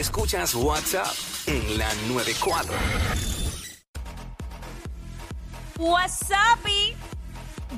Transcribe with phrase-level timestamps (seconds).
[0.00, 1.12] Escuchas WhatsApp
[1.46, 2.72] en la 94.
[5.76, 6.96] WhatsApp y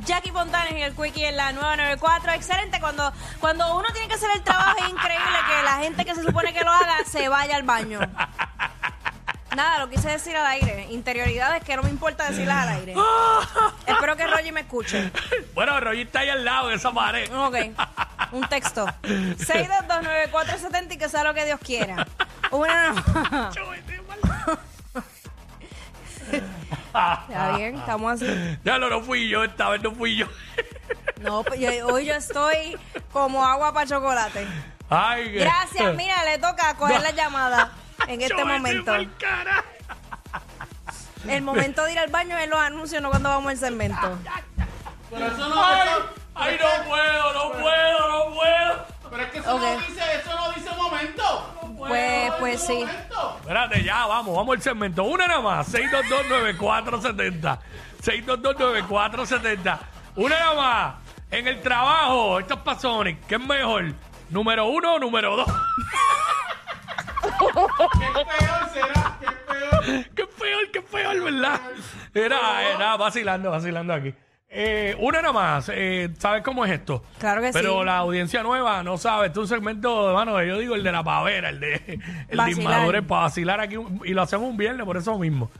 [0.04, 2.32] Jackie Fontanes en el Quickie en la 994.
[2.34, 2.78] Excelente.
[2.78, 6.22] Cuando, cuando uno tiene que hacer el trabajo es increíble que la gente que se
[6.22, 7.98] supone que lo haga se vaya al baño.
[9.56, 10.86] Nada, lo quise decir al aire.
[10.90, 12.94] Interioridades que no me importa decirlas al aire.
[13.86, 15.10] Espero que Roger me escuche.
[15.54, 17.30] Bueno, Roger está ahí al lado de esa pared.
[17.34, 17.56] Ok.
[18.32, 18.86] Un texto.
[19.02, 22.06] 6229470 y que sea lo que Dios quiera.
[22.52, 22.94] Una.
[26.92, 28.58] Está bien, estamos así.
[28.64, 30.26] Ya lo no fui yo, esta vez no fui yo.
[31.20, 32.78] No, pues yo- hoy yo estoy
[33.12, 34.46] como agua para chocolate.
[34.88, 37.72] Ay, que- Gracias, mira, le toca coger la llamada
[38.06, 38.94] en este Yo, momento.
[41.28, 44.18] El momento de ir al baño es los anuncios, no cuando vamos al segmento.
[45.10, 48.86] Pero eso no, Ay, eso- ay, no puedo, no puedo, no puedo.
[49.10, 49.62] pero es que eso Ok.
[49.62, 50.01] no dice,
[51.88, 52.84] Pues, pues sí.
[53.40, 55.04] Espérate, ya, vamos, vamos al segmento.
[55.04, 57.58] Una nada más, 6229470.
[58.02, 59.78] 6229470.
[60.16, 60.94] Una nada más.
[61.30, 63.18] En el trabajo, esto es para.
[63.26, 63.92] ¿Qué es mejor?
[64.30, 65.46] ¿Número uno o número dos?
[67.22, 69.18] ¿Qué peor será?
[69.20, 70.04] ¿Qué peor?
[70.14, 71.60] qué peor, qué peor, ¿verdad?
[72.14, 74.14] Era, era vacilando, vacilando aquí.
[74.54, 77.02] Eh, una nada más, eh, ¿sabes cómo es esto?
[77.18, 77.84] Claro que Pero sí.
[77.86, 79.28] la audiencia nueva no sabe.
[79.28, 82.50] Este es un segmento, mano, yo digo el de la pavera, el de, el de
[82.50, 83.76] inmadurez para vacilar aquí.
[84.04, 85.50] Y lo hacemos un viernes por eso mismo.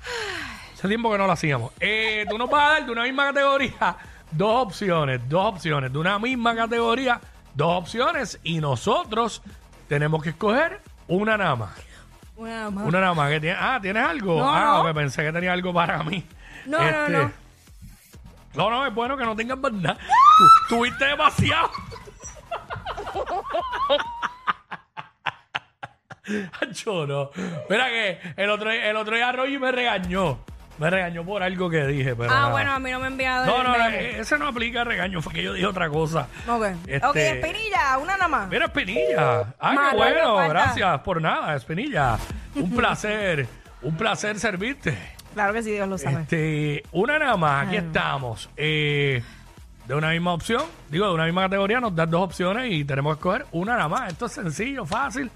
[0.74, 1.72] Hace tiempo que no lo hacíamos.
[1.80, 3.96] Eh, tú nos vas a dar de una misma categoría
[4.32, 5.92] dos opciones, dos opciones.
[5.92, 7.20] De una misma categoría,
[7.54, 8.40] dos opciones.
[8.42, 9.42] Y nosotros
[9.88, 11.70] tenemos que escoger una nada más.
[12.36, 12.84] Una más.
[12.86, 13.56] Una nada más que tiene.
[13.58, 14.38] Ah, ¿tienes algo?
[14.38, 14.94] No, ah, no.
[14.94, 16.26] pensé que tenía algo para mí.
[16.66, 17.41] No, no, no.
[18.54, 19.98] No, no, es bueno que no tengas más nada.
[20.68, 21.70] Tuviste demasiado.
[26.86, 27.30] No.
[27.68, 30.38] Mira que el otro, el otro día Roy me regañó.
[30.78, 32.30] Me regañó por algo que dije, pero.
[32.32, 32.50] Ah, nada.
[32.50, 33.84] bueno, a mí no me ha enviado No, el no, memo.
[33.90, 36.28] eh, ese no aplica regaño, fue que yo dije otra cosa.
[36.48, 36.64] Ok.
[36.86, 38.48] Este- Ok, Espinilla, una nada más.
[38.48, 39.54] Mira, Espinilla.
[39.60, 40.20] Ay, Malo, qué bueno.
[40.28, 40.48] no falta.
[40.52, 42.18] Gracias por nada, Espinilla.
[42.54, 43.46] Un placer,
[43.82, 44.96] un placer servirte.
[45.34, 46.22] Claro que sí, Dios lo sabe.
[46.22, 48.50] Este, una nada más, aquí estamos.
[48.56, 49.22] Eh,
[49.86, 53.14] de una misma opción, digo, de una misma categoría, nos dan dos opciones y tenemos
[53.16, 54.12] que escoger una nada más.
[54.12, 55.30] Esto es sencillo, fácil.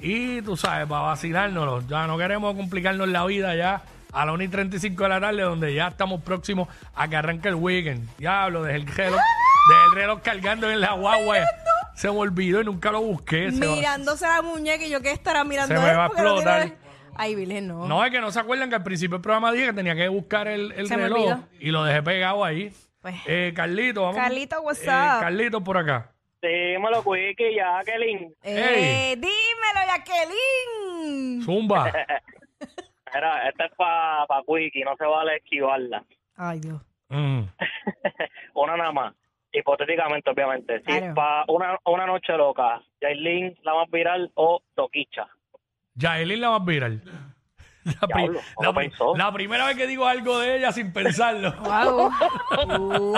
[0.00, 1.82] Y tú sabes, para vacilárnoslo.
[1.88, 3.82] Ya no queremos complicarnos la vida ya
[4.12, 7.48] a las 1 y 35 de la tarde, donde ya estamos próximos a que arranque
[7.48, 8.08] el weekend.
[8.18, 9.20] Diablo, dejé el reloj,
[9.68, 11.36] dejé el reloj cargando en la guagua.
[11.96, 13.50] Se me olvidó y nunca lo busqué.
[13.50, 16.72] Se va- Mirándose la muñeca y yo qué estará mirando Se me va a explotar.
[17.18, 17.86] Ay, Virgen, no.
[17.86, 20.08] No, es que no se acuerdan que al principio del programa dije que tenía que
[20.08, 21.44] buscar el, el Se me reloj olvidó.
[21.60, 22.72] y lo dejé pegado ahí.
[23.02, 23.14] Pues.
[23.26, 24.16] Eh, Carlito, vamos.
[24.16, 25.20] Carlito, what's Eh, up?
[25.20, 26.12] Carlito por acá.
[26.40, 28.32] Dímelo, Quickie, Jacqueline.
[28.42, 31.42] Eh, dímelo, Jacqueline.
[31.42, 31.92] Zumba.
[33.14, 36.04] Mira, esta es para pa Quickie, no se vale esquivarla.
[36.36, 36.80] Ay, Dios.
[37.08, 37.42] Mm.
[38.54, 39.14] Una nada más.
[39.50, 40.78] Hipotéticamente, obviamente.
[40.80, 41.14] Si Claro.
[41.14, 45.26] para una, una noche loca, Yailin, la más viral o Toquicha.
[45.98, 47.02] Yaelin la más viral.
[47.84, 49.16] La, pri- Diablo, ¿cómo la pri- pensó?
[49.16, 51.54] la primera vez que digo algo de ella sin pensarlo.
[51.62, 52.10] Wow.
[52.88, 53.16] wow.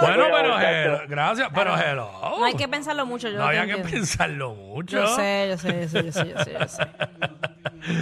[0.00, 2.10] bueno, pero hello, gracias, pero hello.
[2.38, 3.92] No hay que pensarlo mucho, yo No había que entiendo.
[3.92, 4.96] pensarlo mucho.
[4.98, 6.86] Yo sé, yo sé, yo sé, yo sé, yo sé, yo sé.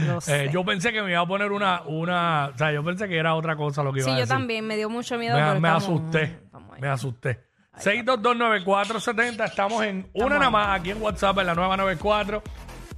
[0.07, 0.45] Yo sé.
[0.45, 3.17] Eh, yo pensé que me iba a poner una, una, o sea, yo pensé que
[3.19, 4.35] era otra cosa lo que iba sí, a yo decir.
[4.35, 5.37] también, me dio mucho miedo.
[5.37, 6.23] Me, pero me estamos- asusté.
[6.45, 6.81] estamos ahí.
[6.81, 7.41] Me asusté.
[7.79, 12.43] 6229470, estamos en una nada más aquí en WhatsApp en la nueva 94.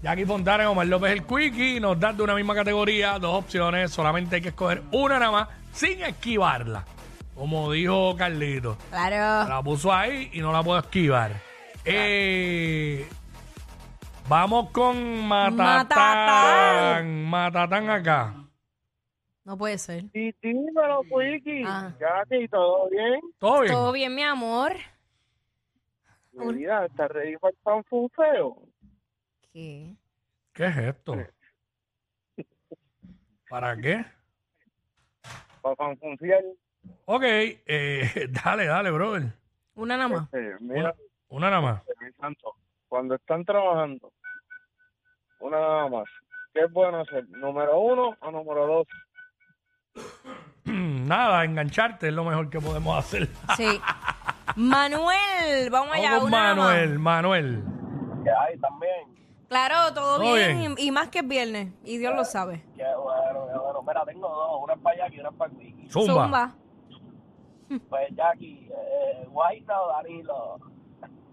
[0.02, 3.92] Jackie Fontana y Omar López el Quickie nos dan de una misma categoría dos opciones.
[3.92, 6.84] Solamente hay que escoger una nada más sin esquivarla.
[7.36, 8.76] Como dijo Carlito.
[8.90, 9.48] Claro.
[9.48, 11.30] La puso ahí y no la puedo esquivar.
[11.84, 13.06] Eh,
[14.28, 15.56] vamos con Matatán.
[15.56, 17.24] Matatán.
[17.26, 18.34] Matatán acá.
[19.44, 20.04] No puede ser.
[20.12, 21.62] Y dímelo, Quickie.
[21.64, 21.92] Ah.
[22.00, 23.20] Jackie, ¿todo bien?
[23.38, 23.72] ¿Todo bien?
[23.72, 24.72] Todo bien, mi amor.
[26.32, 28.71] Mi vida, ¿estás ready para el fanfufeo?
[29.52, 29.94] ¿Qué?
[30.52, 31.16] ¿Qué es esto?
[33.48, 34.04] ¿Para qué?
[35.60, 36.42] Para fanfunciar.
[37.04, 39.32] Ok, eh, dale, dale, brother.
[39.74, 40.34] Una nada más.
[40.34, 40.94] Eh, Una, mira,
[41.28, 41.82] una nada más.
[42.20, 42.54] santo,
[42.88, 44.12] cuando están trabajando,
[45.40, 46.04] una nada más.
[46.52, 47.26] ¿Qué es bueno hacer?
[47.30, 48.86] ¿Número uno o número dos?
[50.64, 53.28] Nada, engancharte es lo mejor que podemos hacer.
[53.56, 53.80] Sí.
[54.56, 56.14] Manuel, vamos allá.
[56.16, 56.66] Vamos nada más.
[56.66, 57.62] Manuel, Manuel.
[58.24, 59.11] Que hay también.
[59.52, 60.74] Claro, todo, Todo bien, bien.
[60.78, 61.74] Y, y más que es viernes.
[61.84, 62.64] Y Dios lo sabe.
[62.74, 63.82] Qué bueno, qué bueno.
[63.86, 64.62] Mira, tengo dos.
[64.62, 65.90] Una es para Jackie y una es para Quickie.
[65.90, 66.14] Zumba.
[66.14, 66.54] Zumba.
[67.90, 70.58] Pues Jackie, eh, Guaita o Danilo.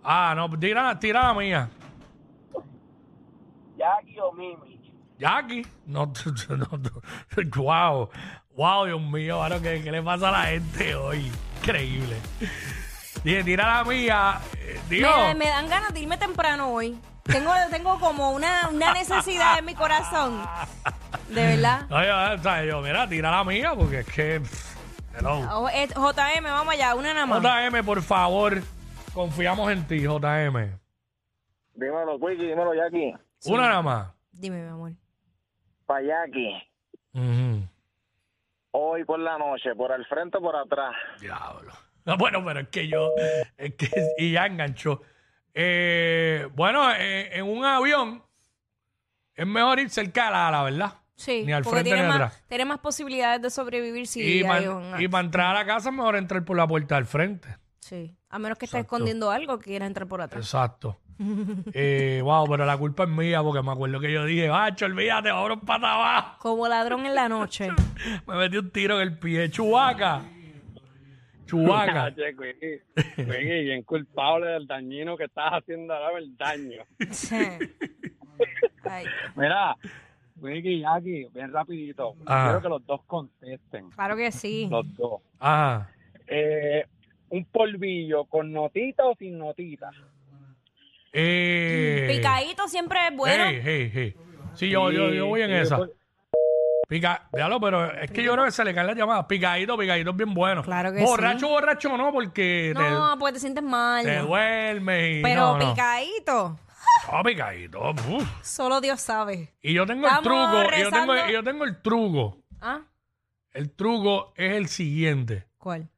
[0.04, 1.70] Ah, no, tira, tira la mía.
[3.78, 4.94] Jackie o Mimi.
[5.18, 6.06] Jackie, no,
[6.50, 6.92] no, no,
[7.56, 8.10] wow,
[8.56, 11.32] wow, Dios mío, mano, ¿qué, qué le pasa a la gente hoy?
[11.62, 12.18] Increíble.
[13.24, 16.98] Dije, tira la mía, eh, digo, Me, me dan ganas de irme temprano hoy.
[17.32, 20.42] Tengo, tengo como una, una necesidad en mi corazón.
[21.30, 21.86] De verdad.
[21.92, 24.42] Oye, o sea, yo, mira, tira la mía, porque es que,
[25.18, 25.40] hello.
[25.52, 27.42] Oh, eh, JM, vamos allá, una nada más.
[27.42, 28.62] JM, por favor,
[29.14, 30.78] confiamos en ti, JM.
[31.76, 33.16] Dímelo, Quickie, dímelo, Jackie.
[33.46, 34.08] Una nada más.
[34.32, 34.92] Dime, mi amor.
[35.86, 36.56] Pa' Jackie.
[37.14, 37.68] Ujú.
[38.72, 40.96] Hoy por la noche, por el frente o por atrás.
[41.20, 41.72] Diablo.
[42.06, 43.12] No, Bueno, pero es que yo,
[43.58, 45.02] es que, y ya enganchó.
[45.62, 48.24] Eh, bueno, eh, en un avión
[49.36, 50.94] es mejor ir cerca del ala, ¿verdad?
[51.18, 52.44] Sí, Ni al porque frente tiene ni más, atrás.
[52.48, 55.96] tiene más posibilidades de sobrevivir si y, hay para un- entrar a la casa es
[55.96, 57.58] mejor entrar por la puerta del frente.
[57.82, 58.96] Sí, a menos que estés Exacto.
[58.96, 60.46] escondiendo algo que quieras entrar por atrás.
[60.46, 60.98] Exacto.
[61.74, 65.30] eh, wow, pero la culpa es mía porque me acuerdo que yo dije, bacho, olvídate,
[65.66, 66.38] para abajo.
[66.40, 67.68] Como ladrón en la noche.
[68.28, 69.50] Me metí un tiro en el pie.
[69.50, 70.22] Chubaca.
[71.50, 72.14] Chubaca.
[73.16, 76.84] Quickie, bien culpable del dañino que estás haciendo ahora el daño.
[77.12, 77.36] Sí.
[78.84, 79.06] Ay,
[79.36, 79.76] Mira,
[80.40, 82.16] Quickie, Jackie, bien rapidito.
[82.26, 82.46] Ah.
[82.46, 83.90] Quiero que los dos contesten.
[83.90, 84.68] claro que sí.
[84.70, 85.22] Los dos.
[85.40, 85.90] Ajá.
[86.28, 86.86] Eh,
[87.30, 89.90] un polvillo con notita o sin notita.
[91.12, 93.44] Eh, Picadito siempre es bueno.
[93.48, 94.16] Hey, hey, hey.
[94.54, 95.80] Sí, yo, yo, yo voy en Sí, esa.
[96.90, 99.26] Pica, déjalo, pero es que yo creo que se le caen las llamadas.
[99.28, 100.64] Picadito, picadito es bien bueno.
[100.64, 101.46] Claro que borracho, sí.
[101.46, 104.04] borracho no, porque No, porque te sientes mal.
[104.04, 105.70] te, te duermes y Pero no, no.
[105.70, 106.60] picadito,
[107.12, 107.92] No, picadito.
[107.92, 108.28] uf.
[108.44, 109.54] solo Dios sabe.
[109.62, 111.30] Y yo tengo el Estamos truco, y yo tengo, rezando.
[111.30, 112.38] y yo tengo el truco.
[112.60, 112.82] ¿Ah?
[113.52, 115.48] El truco es el siguiente.
[115.60, 115.90] ¿Cuál?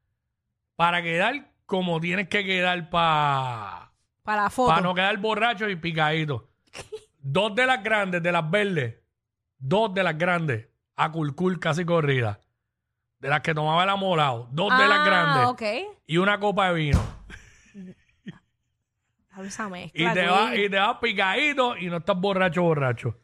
[0.76, 3.94] Para quedar como tienes que quedar para
[4.24, 4.72] Para la foto.
[4.72, 6.50] Para no quedar borracho y picadito.
[7.18, 8.96] dos de las grandes, de las verdes.
[9.58, 10.68] Dos de las grandes.
[11.04, 12.40] A culcul casi corrida.
[13.20, 14.48] De las que tomaba el amolado.
[14.52, 15.46] Dos de las Ah, grandes.
[15.48, 15.62] ok.
[16.08, 17.02] Y una copa de vino.
[19.44, 20.32] Esa Y mezcla, te, Luis.
[20.32, 23.18] vas y te vas picadito y no estás borracho, borracho.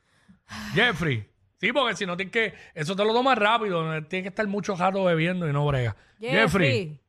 [0.74, 1.30] Jeffrey.
[1.60, 2.54] Sí, porque si no tienes que.
[2.74, 3.84] Eso te lo tomas rápido.
[3.84, 5.96] no Tienes que estar mucho rato bebiendo y no brega.
[6.20, 6.40] Jeffrey.
[6.40, 7.02] Jeffrey.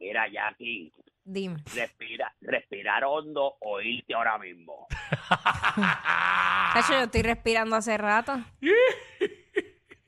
[0.00, 0.92] Mira, Jackie,
[1.24, 1.62] Dime.
[1.74, 4.86] respira, respirar hondo o irte ahora mismo.
[6.74, 8.38] Cacho, yo estoy respirando hace rato.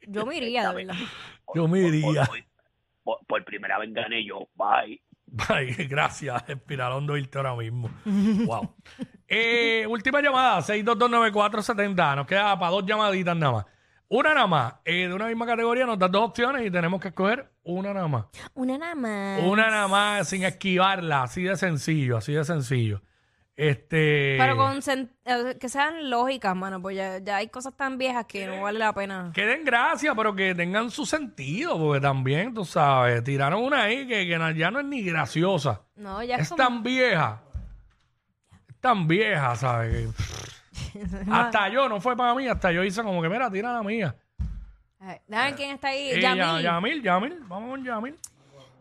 [0.07, 0.95] Yo me iría, de verdad.
[1.55, 2.25] Yo me iría.
[2.25, 2.39] Por,
[3.03, 4.49] por- por primera vez gané yo.
[4.55, 5.01] Bye.
[5.49, 7.91] Ay, gracias, respirar hondo irte ahora mismo.
[8.05, 8.75] wow.
[9.29, 12.17] Eh, última llamada, 6229470.
[12.17, 13.67] Nos queda para dos llamaditas nada más.
[14.09, 14.75] Una nada más.
[14.85, 18.07] Eh, de una misma categoría nos dan dos opciones y tenemos que escoger una nada
[18.07, 18.27] más.
[18.55, 19.43] Una nada más.
[19.43, 23.03] Una nada más sin esquivarla, así de sencillo, así de sencillo.
[23.57, 24.37] Este.
[24.39, 28.27] Pero con sen- eh, que sean lógicas, mano, pues ya, ya hay cosas tan viejas
[28.27, 29.31] que no vale la pena.
[29.35, 34.07] Que den gracia, pero que tengan su sentido, porque también, tú sabes, tiraron una ahí
[34.07, 35.81] que, que na- ya no es ni graciosa.
[35.97, 36.63] No, ya es es como...
[36.63, 37.41] tan vieja.
[38.69, 40.11] Es tan vieja, ¿sabes?
[40.93, 41.01] Que-
[41.33, 44.15] hasta yo, no fue para mí, hasta yo hice como que, mira, tira la mía.
[45.01, 46.11] Ay, Déjame quién está ahí.
[46.11, 46.39] Eh, Yamil.
[46.43, 48.17] Ya- Yamil, Yamil, vamos con Yamil.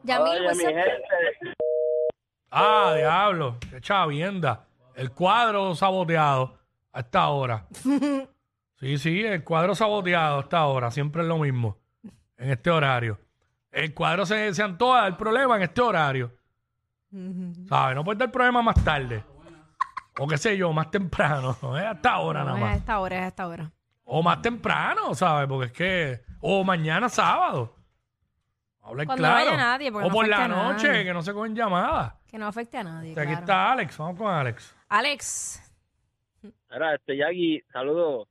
[0.03, 0.69] Yamil, Oye, what's mi up?
[0.69, 1.55] gente,
[2.57, 4.65] Ah, diablo, qué chavienda.
[4.95, 6.57] El cuadro saboteado
[6.91, 7.65] a esta hora.
[8.77, 11.77] Sí, sí, el cuadro saboteado a esta hora, siempre es lo mismo,
[12.37, 13.17] en este horario.
[13.71, 16.33] El cuadro se, se antoja el problema en este horario.
[17.69, 17.95] ¿Sabes?
[17.95, 19.23] No puede dar problema más tarde.
[20.19, 21.55] O qué sé yo, más temprano.
[21.61, 22.77] No es hasta ahora nada es a más.
[22.77, 23.71] esta hora, es a esta hora.
[24.03, 25.47] O más temprano, ¿sabes?
[25.47, 26.21] Porque es que.
[26.41, 27.77] O mañana sábado.
[28.83, 29.47] Habla Cuando no claro.
[29.49, 31.05] haya nadie, porque o no por la noche, nadie.
[31.05, 32.13] que no se cogen llamadas.
[32.29, 33.41] Que no afecte a nadie, O sea, Aquí claro.
[33.45, 33.97] está Alex.
[33.97, 34.75] Vamos con Alex.
[34.89, 35.61] Alex.
[36.71, 38.27] Mira, este Jackie, saludos.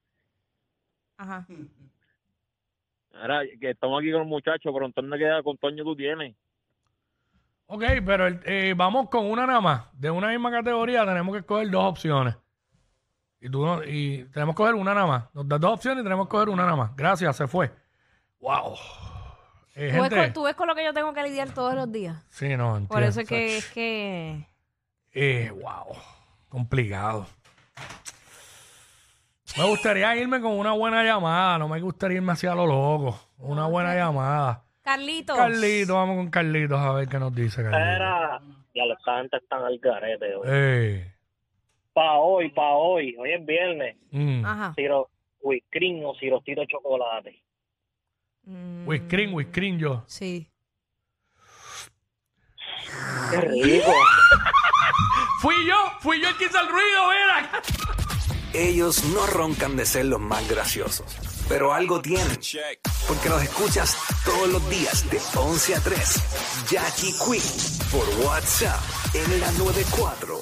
[1.16, 1.46] Ajá.
[1.48, 6.34] Mira, que estamos aquí con los muchachos, pero entonces queda con Toño tú tienes.
[7.66, 9.86] Ok, pero eh, vamos con una nada más.
[9.98, 12.36] De una misma categoría tenemos que escoger dos opciones.
[13.40, 15.34] Y, tú no- y tenemos que coger una nada más.
[15.34, 16.96] Nos das dos opciones y tenemos que coger una nada más.
[16.96, 17.70] Gracias, se fue.
[18.40, 18.74] Wow.
[19.76, 21.74] Eh, ¿Tú ves, gente, con, tú ves con lo que yo tengo que lidiar todos
[21.74, 22.24] los días.
[22.30, 22.88] Sí, no, entiendo.
[22.88, 24.46] Por eso es que, es que...
[25.12, 25.96] Eh, wow.
[26.48, 27.26] Complicado.
[29.56, 31.58] Me gustaría irme con una buena llamada.
[31.58, 33.18] No me gustaría irme hacia lo loco.
[33.38, 34.64] Una buena llamada.
[34.82, 35.36] Carlitos.
[35.36, 38.42] Carlitos, vamos con Carlitos a ver qué nos dice Carlitos.
[38.74, 40.46] Ya los gente están al garete hoy.
[40.50, 41.10] Eh,
[41.92, 43.14] Pa' hoy, pa' hoy.
[43.16, 43.96] Hoy es viernes.
[44.10, 44.44] mm.
[44.44, 44.72] Ajá.
[44.74, 45.08] Ciro,
[45.40, 47.43] whipped o cirostito de chocolate.
[48.46, 50.04] Mm, Whiskrin, whiskrin yo.
[50.06, 50.50] Sí.
[53.30, 53.92] ¡Qué rico!
[55.40, 57.62] Fui yo, fui yo el que hizo el ruido, mira.
[58.54, 61.04] Ellos no roncan de ser los más graciosos,
[61.48, 62.38] pero algo tienen.
[63.06, 66.22] Porque los escuchas todos los días de 11 a 3.
[66.70, 67.42] Jackie Quinn
[67.90, 68.80] por WhatsApp
[69.14, 70.38] en la 94.